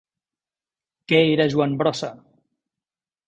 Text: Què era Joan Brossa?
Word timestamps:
Què 1.11 1.19
era 1.35 1.47
Joan 1.55 1.77
Brossa? 1.81 2.11